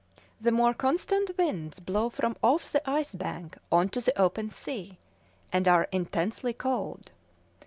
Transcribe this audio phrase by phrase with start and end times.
[0.41, 4.97] The more constant winds blow from off the ice bank on to the open sea,
[5.53, 7.11] and are intensely cold.